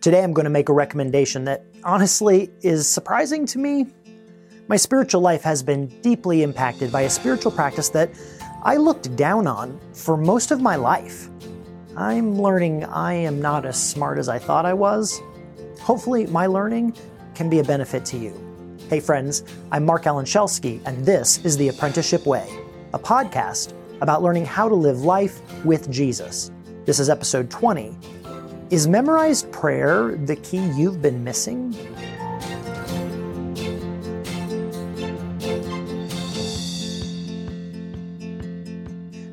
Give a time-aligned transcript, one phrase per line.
[0.00, 3.86] Today I'm going to make a recommendation that honestly is surprising to me.
[4.66, 8.10] My spiritual life has been deeply impacted by a spiritual practice that
[8.62, 11.28] I looked down on for most of my life.
[11.98, 15.20] I'm learning I am not as smart as I thought I was.
[15.80, 16.96] Hopefully, my learning
[17.34, 18.32] can be a benefit to you.
[18.88, 22.48] Hey, friends, I'm Marc Alan Schelske, and this is The Apprenticeship Way,
[22.94, 26.50] a podcast about learning how to live life with Jesus.
[26.86, 28.19] This is episode 20.
[28.70, 31.70] Is memorized prayer the key you've been missing?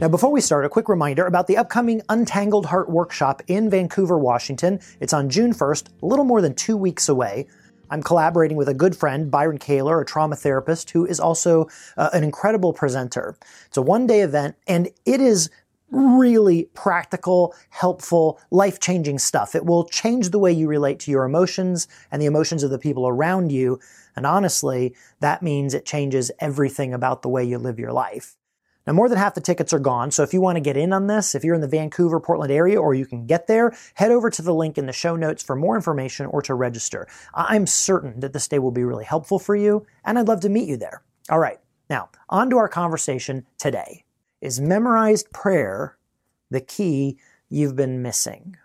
[0.01, 4.17] Now, before we start, a quick reminder about the upcoming Untangled Heart Workshop in Vancouver,
[4.17, 4.79] Washington.
[4.99, 7.45] It's on June 1st, a little more than two weeks away.
[7.91, 12.09] I'm collaborating with a good friend, Byron Kaler, a trauma therapist who is also uh,
[12.11, 13.37] an incredible presenter.
[13.67, 15.51] It's a one day event and it is
[15.91, 19.55] really practical, helpful, life changing stuff.
[19.55, 22.79] It will change the way you relate to your emotions and the emotions of the
[22.79, 23.79] people around you.
[24.15, 28.35] And honestly, that means it changes everything about the way you live your life.
[28.85, 30.93] Now, more than half the tickets are gone, so if you want to get in
[30.93, 34.11] on this, if you're in the Vancouver, Portland area, or you can get there, head
[34.11, 37.05] over to the link in the show notes for more information or to register.
[37.33, 40.49] I'm certain that this day will be really helpful for you, and I'd love to
[40.49, 41.03] meet you there.
[41.29, 44.06] All right, now, on to our conversation today.
[44.39, 45.97] Is memorized prayer
[46.51, 47.17] the key
[47.49, 48.55] you've been missing?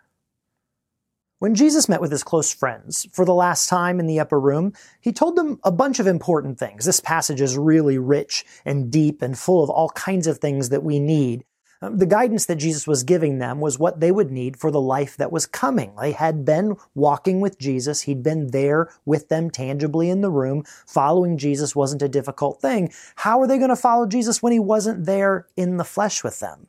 [1.39, 4.75] When Jesus met with his close friends for the last time in the upper room,
[5.01, 6.85] he told them a bunch of important things.
[6.85, 10.85] This passage is really rich and deep and full of all kinds of things that
[10.85, 11.45] we need.
[11.83, 14.81] Um, the guidance that Jesus was giving them was what they would need for the
[14.81, 15.93] life that was coming.
[16.01, 18.03] They had been walking with Jesus.
[18.03, 20.65] He'd been there with them tangibly in the room.
[20.87, 22.93] Following Jesus wasn't a difficult thing.
[23.17, 26.39] How are they going to follow Jesus when he wasn't there in the flesh with
[26.39, 26.69] them?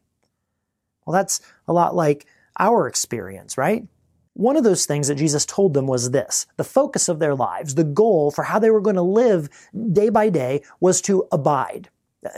[1.06, 2.26] Well, that's a lot like
[2.58, 3.88] our experience, right?
[4.34, 6.48] One of those things that Jesus told them was this.
[6.58, 9.48] The focus of their lives, the goal for how they were going to live
[9.92, 11.90] day by day was to abide.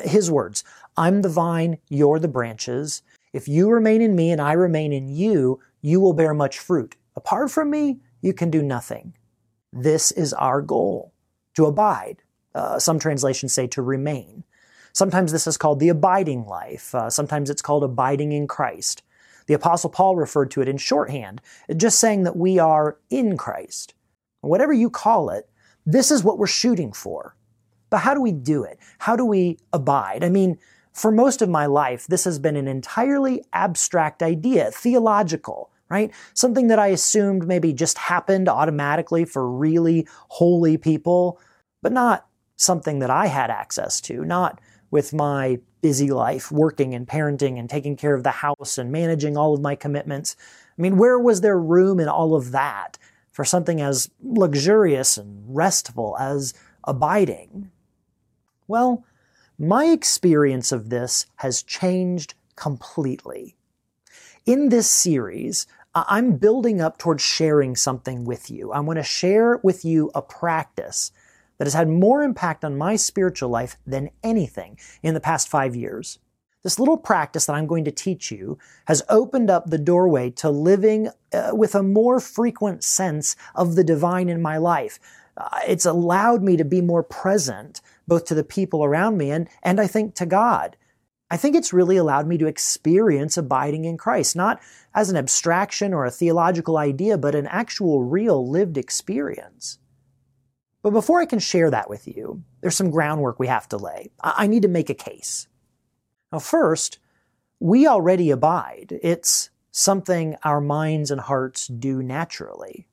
[0.04, 0.64] His words,
[0.98, 3.02] I'm the vine, you're the branches.
[3.33, 6.95] If you remain in me and I remain in you, you will bear much fruit.
[7.16, 9.14] Apart from me, you can do nothing.
[9.73, 11.14] This is our goal,
[11.55, 12.23] to abide.
[12.54, 14.45] Uh, some translations say to remain.
[14.94, 16.95] Sometimes this is called the abiding life.
[16.95, 19.04] Uh, sometimes it's called abiding in Christ.
[19.48, 21.42] The Apostle Paul referred to it in shorthand,
[21.76, 23.94] just saying that we are in Christ.
[24.39, 25.50] Whatever you call it,
[25.86, 27.36] this is what we're shooting for.
[27.89, 28.80] But how do we do it?
[29.00, 30.23] How do we abide?
[30.23, 30.58] I mean,
[30.95, 36.10] for most of my life, this has been an entirely abstract idea, theological, right?
[36.33, 41.38] Something that I assumed maybe just happened automatically for really holy people,
[41.82, 47.05] but not something that I had access to, not with my busy life, working and
[47.05, 50.38] parenting and taking care of the house and managing all of my commitments.
[50.80, 52.98] I mean, where was there room in all of that
[53.32, 56.54] for something as luxurious and restful as
[56.86, 57.70] abiding?
[58.66, 59.04] Well,
[59.58, 63.55] my experience of this has changed completely.
[64.45, 68.71] In this series, I'm building up towards sharing something with you.
[68.71, 71.11] I want to share with you a practice
[71.58, 75.76] that has had more impact on my spiritual life than anything in the past five
[75.76, 76.20] years.
[76.64, 80.49] This little practice that I'm going to teach you has opened up the doorway to
[80.49, 84.99] living uh, with a more frequent sense of the divine in my life.
[85.37, 89.49] Uh, it's allowed me to be more present both to the people around me and,
[89.64, 90.77] and I think to God.
[91.30, 94.61] I think it's really allowed me to experience abiding in Christ, not
[94.93, 99.80] as an abstraction or a theological idea, but an actual real lived experience.
[100.83, 104.11] But before I can share that with you, there's some groundwork we have to lay.
[104.22, 105.48] I need to make a case.
[106.32, 106.99] Now, first,
[107.60, 108.99] we already abide.
[109.02, 112.87] It's something our minds and hearts do naturally.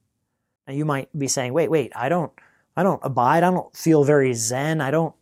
[0.66, 2.32] Now, you might be saying, wait, wait, I don't,
[2.76, 3.42] I don't abide.
[3.42, 4.80] I don't feel very zen.
[4.80, 5.14] I don't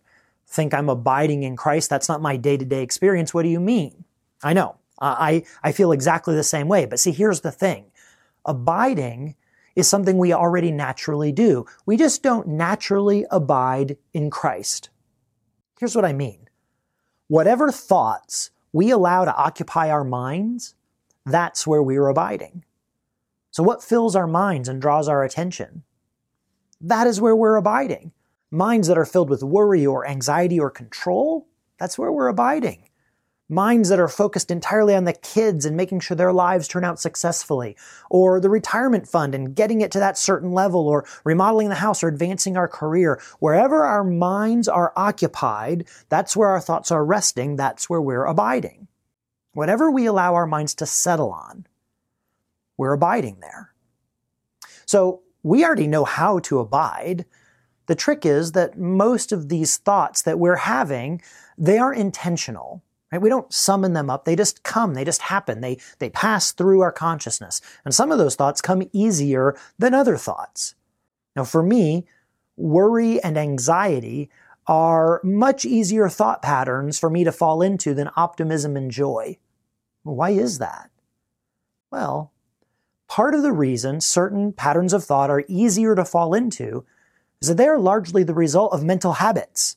[0.47, 1.91] think I'm abiding in Christ.
[1.91, 3.33] That's not my day to day experience.
[3.33, 4.05] What do you mean?
[4.43, 4.77] I know.
[5.01, 6.85] I, I feel exactly the same way.
[6.85, 7.87] But see, here's the thing.
[8.45, 9.35] Abiding
[9.75, 11.65] is something we already naturally do.
[11.87, 14.91] We just don't naturally abide in Christ.
[15.79, 16.49] Here's what I mean.
[17.29, 20.75] Whatever thoughts we allow to occupy our minds,
[21.25, 22.65] that's where we're abiding.
[23.51, 25.83] So what fills our minds and draws our attention?
[26.81, 28.13] That is where we're abiding.
[28.51, 31.47] Minds that are filled with worry or anxiety or control,
[31.79, 32.91] that's where we're abiding
[33.51, 37.01] minds that are focused entirely on the kids and making sure their lives turn out
[37.01, 37.77] successfully,
[38.09, 42.03] or the retirement fund and getting it to that certain level, or remodeling the house
[42.03, 43.21] or advancing our career.
[43.41, 48.87] Wherever our minds are occupied, that's where our thoughts are resting, that's where we're abiding.
[49.53, 51.67] Whatever we allow our minds to settle on,
[52.77, 53.75] we're abiding there.
[54.87, 57.25] So we already know how to abide.
[57.87, 61.23] The trick is that most of these thoughts that we're having,
[61.59, 62.83] they are intentional.
[63.11, 63.21] Right?
[63.21, 64.25] We don't summon them up.
[64.25, 64.95] They just come.
[64.95, 65.61] They just happen.
[65.61, 67.61] They, they pass through our consciousness.
[67.85, 70.75] And some of those thoughts come easier than other thoughts.
[71.35, 72.07] Now, for me,
[72.57, 74.31] worry and anxiety
[74.67, 79.39] are much easier thought patterns for me to fall into than optimism and joy.
[80.03, 80.91] Why is that?
[81.91, 82.33] Well,
[83.11, 86.87] part of the reason certain patterns of thought are easier to fall into
[87.43, 89.77] is that they are largely the result of mental habits.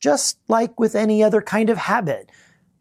[0.00, 2.30] Just like with any other kind of habit,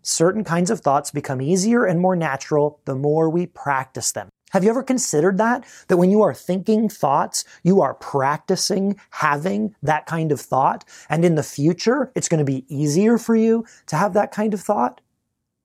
[0.02, 4.30] certain kinds of thoughts become easier and more natural the more we practice them.
[4.50, 5.64] Have you ever considered that?
[5.90, 11.24] That when you are thinking thoughts, you are practicing having that kind of thought, and
[11.24, 14.62] in the future, it's going to be easier for you to have that kind of
[14.62, 15.02] thought?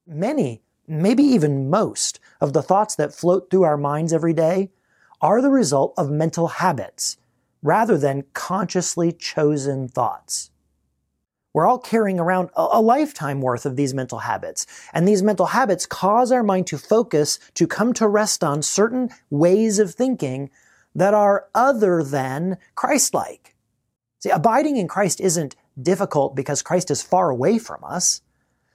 [0.06, 0.60] Many,
[1.00, 4.70] maybe even most, of the thoughts that float through our minds every day
[5.20, 7.16] are the result of mental habits
[7.62, 10.50] rather than consciously chosen thoughts.
[11.54, 14.66] We're all carrying around a, lifetime worth of these mental habits.
[14.94, 19.10] And these mental habits cause our mind to focus, to come to rest on certain
[19.28, 20.50] ways of thinking
[20.94, 23.54] that are other than Christ-like.
[24.20, 28.22] See, abiding in Christ isn't difficult because Christ is far away from us.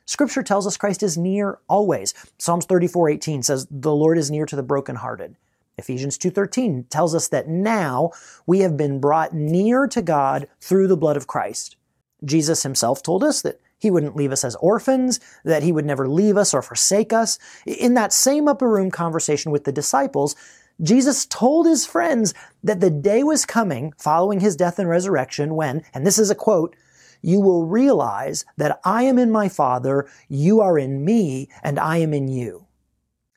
[0.07, 2.13] Scripture tells us Christ is near always.
[2.39, 5.35] Psalms 34:18 says, "The Lord is near to the brokenhearted."
[5.77, 8.11] Ephesians 2:13 tells us that now
[8.47, 11.75] we have been brought near to God through the blood of Christ.
[12.23, 16.07] Jesus himself told us that he wouldn't leave us as orphans, that he would never
[16.07, 17.37] leave us or forsake us.
[17.65, 20.35] In that same upper room conversation with the disciples,
[20.81, 22.33] Jesus told his friends
[22.63, 26.35] that the day was coming following his death and resurrection when, and this is a
[26.35, 26.75] quote,
[27.21, 31.97] you will realize that I am in my Father, you are in me, and I
[31.97, 32.67] am in you.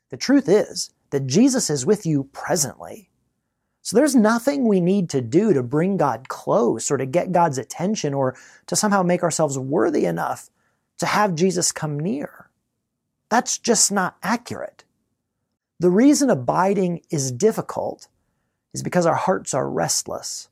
[0.09, 3.09] The truth is that Jesus is with you presently.
[3.81, 7.57] So there's nothing we need to do to bring God close or to get God's
[7.57, 8.35] attention or
[8.67, 10.49] to somehow make ourselves worthy enough
[10.99, 12.49] to have Jesus come near.
[13.29, 14.83] That's just not accurate.
[15.79, 18.07] The reason abiding is difficult
[18.73, 20.47] is because our hearts are restless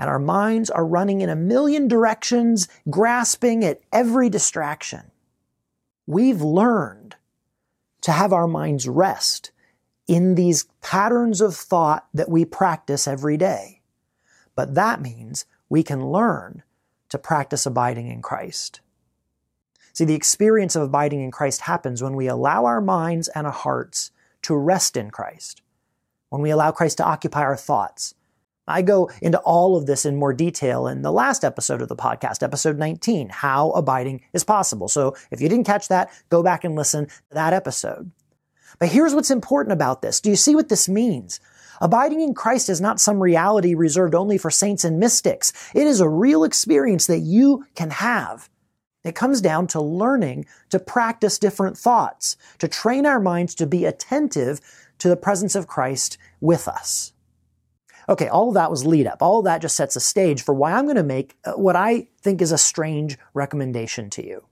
[0.00, 5.10] and our minds are running in a million directions, grasping at every distraction.
[6.06, 7.16] We've learned
[8.00, 9.52] to have our minds rest
[10.08, 13.82] in these patterns of thought that we practice every day.
[14.56, 16.62] But that means we can learn
[17.10, 18.80] to practice abiding in Christ.
[19.92, 23.52] See, the experience of abiding in Christ happens when we allow our minds and our
[23.52, 24.12] hearts
[24.42, 25.60] to rest in Christ,
[26.30, 28.14] when we allow Christ to occupy our thoughts.
[28.70, 31.96] I go into all of this in more detail in the last episode of the
[31.96, 34.88] podcast, episode 19, How Abiding is Possible.
[34.88, 38.10] So if you didn't catch that, go back and listen to that episode.
[38.78, 40.20] But here's what's important about this.
[40.20, 41.40] Do you see what this means?
[41.80, 45.52] Abiding in Christ is not some reality reserved only for saints and mystics.
[45.74, 48.50] It is a real experience that you can have.
[49.02, 53.86] It comes down to learning to practice different thoughts, to train our minds to be
[53.86, 54.60] attentive
[54.98, 57.12] to the presence of Christ with us.
[58.10, 59.22] Okay, all that was lead up.
[59.22, 62.08] All that just sets a stage for why I'm going to make uh, what I
[62.20, 64.44] think is a strange recommendation to you.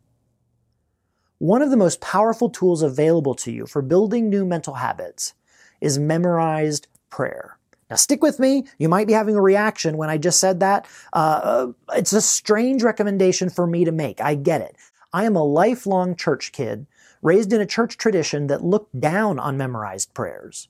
[1.39, 5.35] One of the most powerful tools available to you for building new mental habits
[5.81, 7.59] is memorized prayer.
[7.91, 8.65] Now, stick with me.
[8.79, 10.87] You might be having a reaction when I just said that.
[11.13, 14.21] Uh, it's a strange recommendation for me to make.
[14.21, 14.77] I get it.
[15.13, 16.87] I am a lifelong church kid,
[17.23, 20.69] raised in a church tradition that looked down on memorized prayers.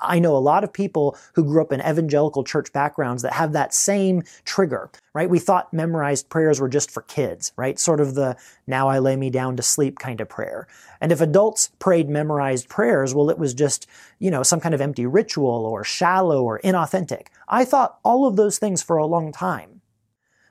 [0.00, 3.52] I know a lot of people who grew up in evangelical church backgrounds that have
[3.52, 5.28] that same trigger, right?
[5.28, 7.78] We thought memorized prayers were just for kids, right?
[7.78, 10.66] Sort of the now I lay me down to sleep kind of prayer.
[11.00, 13.86] And if adults prayed memorized prayers, well, it was just,
[14.18, 17.28] you know, some kind of empty ritual or shallow or inauthentic.
[17.48, 19.80] I thought all of those things for a long time.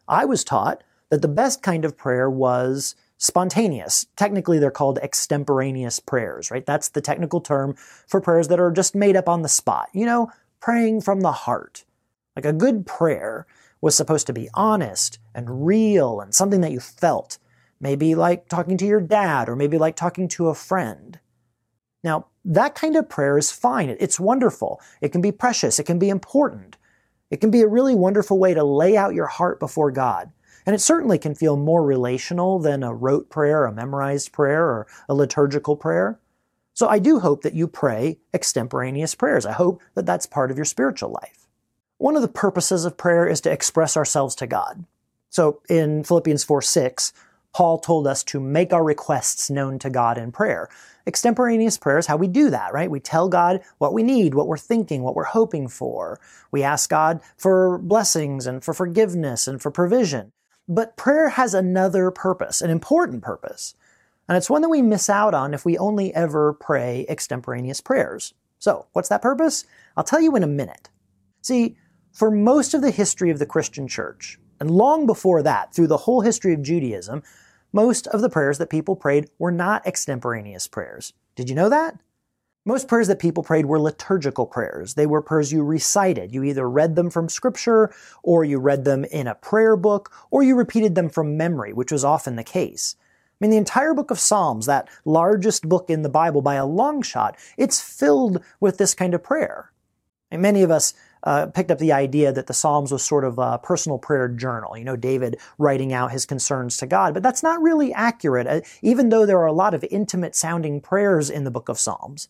[0.07, 4.07] I was taught that the best kind of prayer was spontaneous.
[4.15, 6.65] Technically, they're called extemporaneous prayers, right?
[6.65, 7.75] That's the technical term
[8.07, 9.89] for prayers that are just made up on the spot.
[9.93, 11.85] You know, praying from the heart.
[12.35, 13.45] Like a good prayer
[13.81, 17.37] was supposed to be honest and real and something that you felt.
[17.79, 21.19] Maybe like talking to your dad or maybe like talking to a friend.
[22.03, 23.95] Now, that kind of prayer is fine.
[23.99, 24.81] It's wonderful.
[25.01, 25.79] It can be precious.
[25.79, 26.77] It can be important.
[27.29, 30.31] It can be a really wonderful way to lay out your heart before God.
[30.69, 34.85] And it certainly can feel more relational than a rote prayer, a memorized prayer, or
[35.09, 36.19] a liturgical prayer.
[36.75, 39.47] So I do hope that you pray extemporaneous prayers.
[39.47, 41.47] I hope that that's part of your spiritual life.
[41.97, 44.85] One of the purposes of prayer is to express ourselves to God.
[45.31, 47.13] So in Philippians 4 6,
[47.51, 50.69] Paul told us to make our requests known to God in prayer.
[51.07, 52.91] Extemporaneous prayer is how we do that, right?
[52.91, 56.19] We tell God what we need, what we're thinking, what we're hoping for.
[56.51, 60.31] We ask God for blessings and for forgiveness and for provision.
[60.69, 63.73] But prayer has another purpose, an important purpose.
[64.27, 68.35] And it's one that we miss out on if we only ever pray extemporaneous prayers.
[68.59, 69.65] So, what's that purpose?
[69.97, 70.89] I'll tell you in a minute.
[71.41, 71.75] See,
[72.11, 75.97] for most of the history of the Christian church, and long before that, through the
[75.97, 77.23] whole history of Judaism,
[77.73, 81.13] most of the prayers that people prayed were not extemporaneous prayers.
[81.35, 81.99] Did you know that?
[82.69, 84.93] Most prayers that people prayed were liturgical prayers.
[84.93, 86.35] They were prayers you recited.
[86.35, 90.43] You either read them from scripture, or you read them in a prayer book, or
[90.43, 92.95] you repeated them from memory, which was often the case.
[92.99, 96.65] I mean, the entire book of Psalms, that largest book in the Bible by a
[96.65, 99.71] long shot, it's filled with this kind of prayer.
[100.29, 103.39] And many of us uh, picked up the idea that the Psalms was sort of
[103.39, 104.77] a personal prayer journal.
[104.77, 108.61] You know, David writing out his concerns to God, but that's not really accurate, uh,
[108.83, 112.29] even though there are a lot of intimate sounding prayers in the book of Psalms.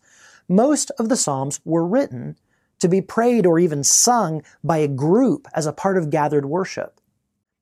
[0.49, 2.35] Most of the Psalms were written
[2.79, 6.99] to be prayed or even sung by a group as a part of gathered worship.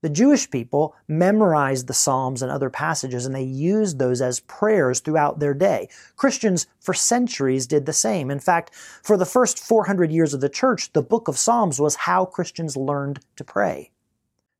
[0.01, 5.01] The Jewish people memorized the Psalms and other passages and they used those as prayers
[5.01, 5.89] throughout their day.
[6.15, 8.31] Christians for centuries did the same.
[8.31, 11.95] In fact, for the first 400 years of the church, the book of Psalms was
[11.95, 13.91] how Christians learned to pray.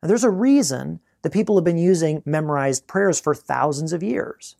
[0.03, 4.57] Now, there's a reason that people have been using memorized prayers for thousands of years.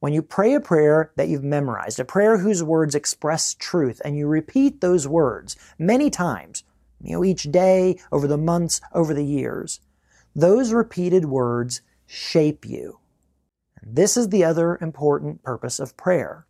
[0.00, 4.16] When you pray a prayer that you've memorized, a prayer whose words express truth, and
[4.16, 6.62] you repeat those words many times,
[7.02, 9.80] you know, each day, over the months, over the years,
[10.36, 13.00] those repeated words shape you.
[13.82, 16.46] This is the other important purpose of prayer.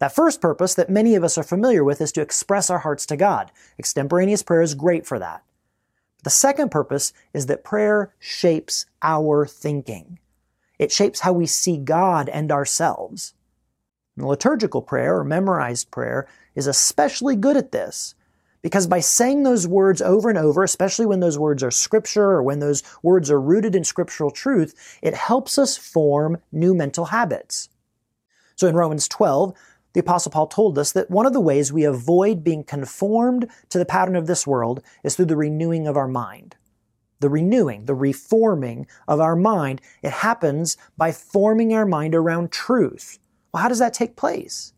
[0.00, 3.06] That first purpose that many of us are familiar with is to express our hearts
[3.06, 3.52] to God.
[3.78, 5.44] Extemporaneous prayer is great for that.
[6.24, 10.18] The second purpose is that prayer shapes our thinking.
[10.80, 13.34] It shapes how we see God and ourselves.
[14.16, 18.14] And liturgical prayer or memorized prayer is especially good at this
[18.62, 22.42] because by saying those words over and over, especially when those words are scripture or
[22.42, 27.68] when those words are rooted in scriptural truth, it helps us form new mental habits.
[28.56, 29.52] So in Romans 12,
[29.92, 33.76] the apostle Paul told us that one of the ways we avoid being conformed to
[33.76, 36.56] the pattern of this world is through the renewing of our mind.
[37.20, 43.18] The renewing, the reforming of our mind, it happens by forming our mind around truth.
[43.52, 44.72] Well, how does that take place?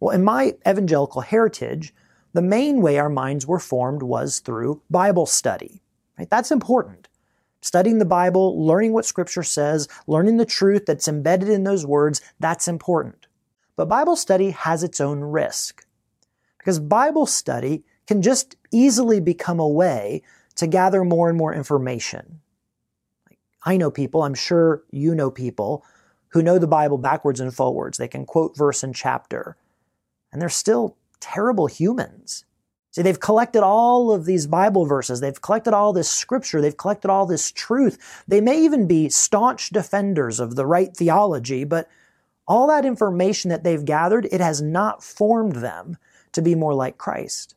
[0.00, 1.94] Well, in my evangelical heritage,
[2.32, 5.82] the main way our minds were formed was through Bible study.
[6.18, 6.28] Right?
[6.28, 7.08] That's important.
[7.62, 12.20] Studying the Bible, learning what Scripture says, learning the truth that's embedded in those words,
[12.38, 13.26] that's important.
[13.76, 15.86] But Bible study has its own risk.
[16.58, 20.22] Because Bible study can just easily become a way
[20.56, 22.40] to gather more and more information.
[23.64, 25.84] I know people, I'm sure you know people,
[26.28, 27.98] who know the Bible backwards and forwards.
[27.98, 29.56] They can quote verse and chapter.
[30.32, 32.44] And they're still terrible humans.
[32.90, 35.20] See, they've collected all of these Bible verses.
[35.20, 36.60] They've collected all this scripture.
[36.60, 38.24] They've collected all this truth.
[38.26, 41.88] They may even be staunch defenders of the right theology, but
[42.48, 45.98] all that information that they've gathered, it has not formed them
[46.32, 47.54] to be more like Christ.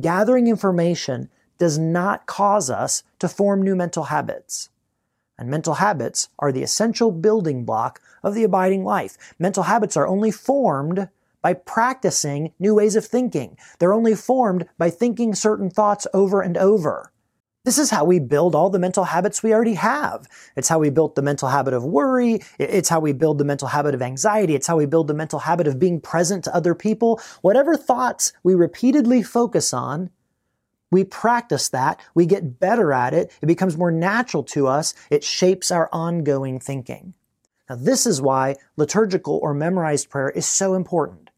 [0.00, 4.70] Gathering information does not cause us to form new mental habits.
[5.38, 9.34] And mental habits are the essential building block of the abiding life.
[9.38, 11.08] Mental habits are only formed
[11.42, 13.56] by practicing new ways of thinking.
[13.78, 17.12] They're only formed by thinking certain thoughts over and over.
[17.66, 20.28] This is how we build all the mental habits we already have.
[20.54, 22.40] It's how we built the mental habit of worry.
[22.60, 24.54] It's how we build the mental habit of anxiety.
[24.54, 27.20] It's how we build the mental habit of being present to other people.
[27.42, 30.10] Whatever thoughts we repeatedly focus on,
[30.90, 32.00] we practice that.
[32.14, 33.32] We get better at it.
[33.42, 34.94] It becomes more natural to us.
[35.10, 37.14] It shapes our ongoing thinking.
[37.68, 41.30] Now, this is why liturgical or memorized prayer is so important.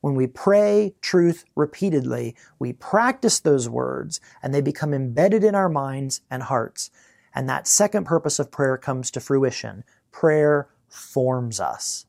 [0.00, 5.68] When we pray truth repeatedly, we practice those words and they become embedded in our
[5.68, 6.90] minds and hearts.
[7.34, 9.84] And that second purpose of prayer comes to fruition.
[10.12, 12.06] Prayer forms us.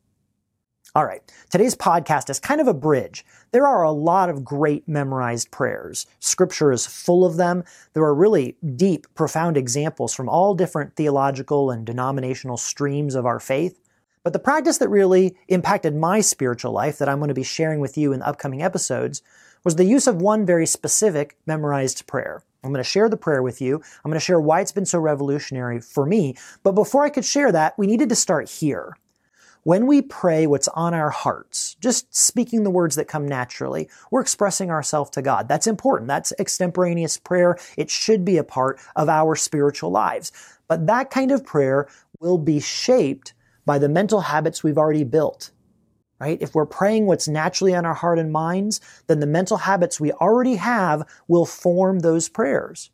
[0.95, 3.25] All right, today's podcast is kind of a bridge.
[3.51, 6.07] There are a lot of great memorized prayers.
[6.21, 7.65] Scripture is full of them.
[7.91, 13.41] There are really deep, profound examples from all different theological and denominational streams of our
[13.41, 13.77] faith.
[14.23, 17.81] But the practice that really impacted my spiritual life that I'm going to be sharing
[17.81, 19.21] with you in upcoming episodes
[19.65, 22.41] was the use of one very specific memorized prayer.
[22.63, 23.81] I'm going to share the prayer with you.
[24.05, 26.37] I'm going to share why it's been so revolutionary for me.
[26.63, 28.95] But before I could share that, we needed to start here.
[29.65, 34.21] When we pray what's on our hearts, just speaking the words that come naturally, we're
[34.21, 35.47] expressing ourselves to God.
[35.47, 36.07] That's important.
[36.07, 37.57] That's extemporaneous prayer.
[37.75, 40.31] It should be a part of our spiritual lives.
[40.67, 41.87] But that kind of prayer
[42.19, 43.33] will be shaped
[43.65, 45.49] by the mental habits we've already built.
[46.19, 46.39] Right?
[46.39, 50.11] If we're praying what's naturally on our heart and minds, then the mental habits we
[50.11, 52.91] already have will form those prayers.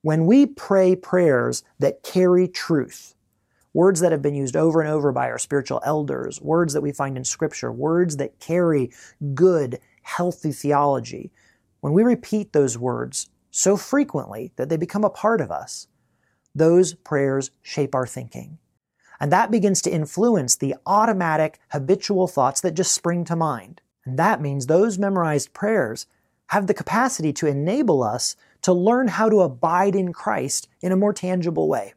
[0.00, 3.13] When we pray prayers that carry truth,
[3.74, 6.92] words that have been used over and over by our spiritual elders, words that we
[6.92, 8.90] find in scripture, words that carry
[9.34, 11.30] good, healthy theology,
[11.80, 15.88] when we repeat those words so frequently that they become a part of us,
[16.54, 18.58] those prayers shape our thinking.
[19.20, 23.80] And that begins to influence the automatic, habitual thoughts that just spring to mind.
[24.04, 26.06] And that means those memorized prayers
[26.48, 30.96] have the capacity to enable us to learn how to abide in Christ in a
[30.96, 31.94] more tangible way.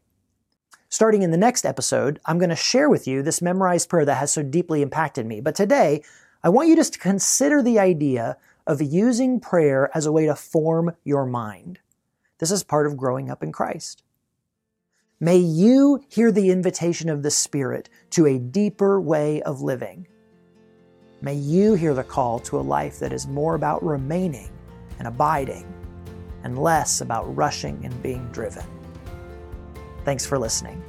[0.89, 4.15] Starting in the next episode, I'm going to share with you this memorized prayer that
[4.15, 5.41] has so deeply impacted me.
[5.41, 6.01] But today,
[6.43, 10.35] I want you just to consider the idea of using prayer as a way to
[10.35, 11.79] form your mind.
[12.37, 14.03] This is part of growing up in Christ.
[15.19, 20.07] May you hear the invitation of the Spirit to a deeper way of living.
[21.21, 24.51] May you hear the call to a life that is more about remaining
[24.99, 25.65] and abiding
[26.43, 28.63] and less about rushing and being driven.
[30.07, 30.81] Thanks for listening.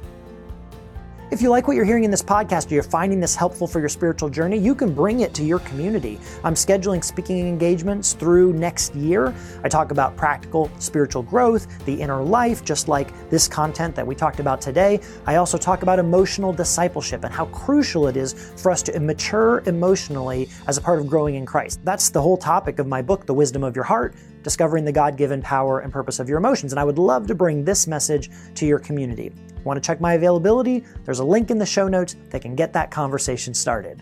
[1.29, 3.81] If you like what you're hearing in this podcast or you're finding this helpful for
[3.81, 6.17] your spiritual journey, you can bring it to your community.
[6.41, 9.35] I'm scheduling speaking engagements through next year.
[9.61, 14.15] I talk about practical spiritual growth, the inner life, just like this content that we
[14.15, 15.01] talked about today.
[15.27, 19.63] I also talk about emotional discipleship and how crucial it is for us to mature
[19.65, 21.81] emotionally as a part of growing in Christ.
[21.83, 25.17] That's the whole topic of my book, The Wisdom of Your Heart discovering the God
[25.17, 26.73] given power and purpose of your emotions.
[26.73, 29.31] And I would love to bring this message to your community.
[29.63, 30.83] Want to check my availability?
[31.05, 34.01] There's a link in the show notes that can get that conversation started.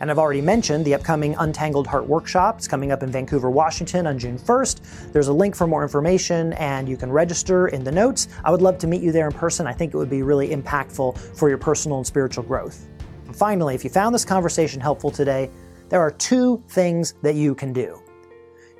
[0.00, 2.58] And I've already mentioned the upcoming Untangled Heart Workshop.
[2.58, 5.12] It's coming up in Vancouver, Washington on June 1st.
[5.12, 8.26] There's a link for more information and you can register in the notes.
[8.44, 9.68] I would love to meet you there in person.
[9.68, 12.88] I think it would be really impactful for your personal and spiritual growth.
[13.26, 15.48] And finally, if you found this conversation helpful today,
[15.88, 18.02] there are two things that you can do.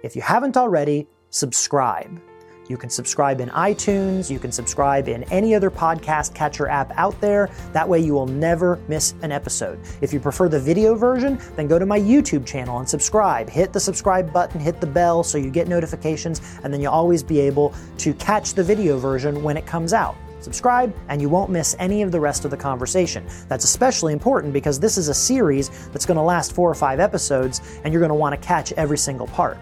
[0.02, 2.20] If you haven't already, subscribe.
[2.68, 7.20] You can subscribe in iTunes, you can subscribe in any other podcast catcher app out
[7.20, 7.50] there.
[7.72, 9.78] That way you will never miss an episode.
[10.00, 13.48] If you prefer the video version, then go to my YouTube channel and subscribe.
[13.48, 17.22] Hit the subscribe button, hit the bell so you get notifications, and then you'll always
[17.22, 20.16] be able to catch the video version when it comes out.
[20.40, 23.24] Subscribe, and you won't miss any of the rest of the conversation.
[23.46, 26.98] That's especially important because this is a series that's going to last four or five
[26.98, 29.58] episodes, and you're going to want to catch every single part.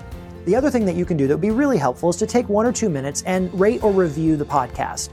[0.51, 2.49] The other thing that you can do that would be really helpful is to take
[2.49, 5.11] one or two minutes and rate or review the podcast.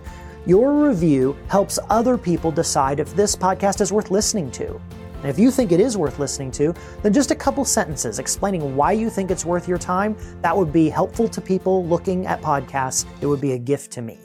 [0.48, 4.82] Your review helps other people decide if this podcast is worth listening to.
[5.18, 6.74] And if you think it is worth listening to,
[7.04, 10.74] then just a couple sentences explaining why you think it's worth your time, that would
[10.74, 13.06] be helpful to people looking at podcasts.
[13.22, 14.18] It would be a gift to me.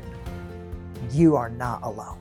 [1.10, 2.18] you are not alone.